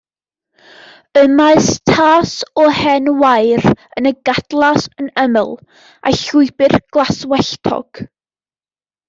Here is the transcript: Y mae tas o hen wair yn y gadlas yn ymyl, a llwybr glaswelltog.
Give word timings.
Y 1.19 1.21
mae 1.33 1.59
tas 1.89 2.31
o 2.61 2.65
hen 2.77 3.09
wair 3.25 3.67
yn 4.01 4.09
y 4.13 4.13
gadlas 4.31 4.89
yn 5.03 5.13
ymyl, 5.25 5.53
a 6.07 6.15
llwybr 6.23 6.77
glaswelltog. 6.99 8.03